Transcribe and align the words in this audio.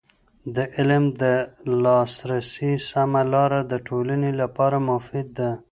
د 0.55 0.57
علم 0.75 1.03
د 1.21 1.23
لاسرسي 1.83 2.73
سمه 2.89 3.21
لاره 3.33 3.59
د 3.71 3.73
ټولنې 3.87 4.31
لپاره 4.41 4.77
مفید 4.89 5.27
ده. 5.37 5.51